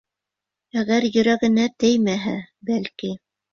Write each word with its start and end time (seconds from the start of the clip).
Әгәр 0.83 1.05
йөрәгенә 1.09 1.67
теймәһә, 1.85 2.37
бәлки... 2.73 3.15